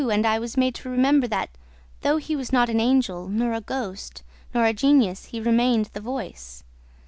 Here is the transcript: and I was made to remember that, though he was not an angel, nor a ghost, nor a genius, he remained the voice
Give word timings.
and 0.11 0.25
I 0.25 0.39
was 0.39 0.57
made 0.57 0.73
to 0.81 0.89
remember 0.89 1.27
that, 1.27 1.51
though 2.01 2.17
he 2.17 2.35
was 2.35 2.51
not 2.51 2.69
an 2.69 2.79
angel, 2.79 3.27
nor 3.27 3.53
a 3.53 3.61
ghost, 3.61 4.23
nor 4.51 4.65
a 4.65 4.73
genius, 4.73 5.25
he 5.25 5.39
remained 5.39 5.91
the 5.93 6.01
voice 6.01 6.63